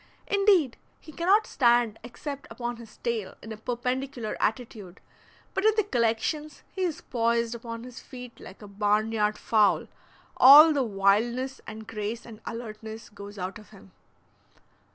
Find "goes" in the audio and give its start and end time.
13.09-13.37